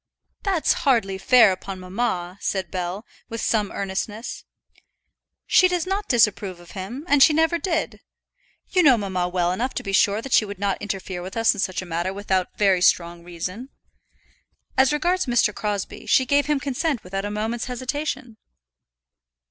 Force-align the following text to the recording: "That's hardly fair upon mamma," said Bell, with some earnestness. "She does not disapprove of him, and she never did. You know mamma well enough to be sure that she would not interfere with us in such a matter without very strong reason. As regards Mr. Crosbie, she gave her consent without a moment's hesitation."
"That's 0.41 0.73
hardly 0.81 1.19
fair 1.19 1.51
upon 1.51 1.79
mamma," 1.79 2.39
said 2.41 2.71
Bell, 2.71 3.05
with 3.29 3.39
some 3.39 3.71
earnestness. 3.71 4.45
"She 5.45 5.67
does 5.67 5.85
not 5.85 6.09
disapprove 6.09 6.59
of 6.59 6.71
him, 6.71 7.05
and 7.07 7.21
she 7.21 7.33
never 7.33 7.59
did. 7.59 7.99
You 8.71 8.81
know 8.81 8.97
mamma 8.97 9.29
well 9.29 9.51
enough 9.51 9.75
to 9.75 9.83
be 9.83 9.93
sure 9.93 10.19
that 10.23 10.33
she 10.33 10.43
would 10.43 10.57
not 10.57 10.81
interfere 10.81 11.21
with 11.21 11.37
us 11.37 11.53
in 11.53 11.59
such 11.59 11.83
a 11.83 11.85
matter 11.85 12.13
without 12.15 12.57
very 12.57 12.81
strong 12.81 13.23
reason. 13.23 13.69
As 14.75 14.91
regards 14.91 15.27
Mr. 15.27 15.53
Crosbie, 15.53 16.07
she 16.07 16.25
gave 16.25 16.47
her 16.47 16.57
consent 16.57 17.03
without 17.03 17.23
a 17.25 17.29
moment's 17.29 17.65
hesitation." 17.65 18.37